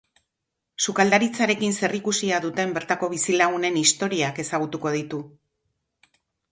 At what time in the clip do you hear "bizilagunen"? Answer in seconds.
3.15-3.81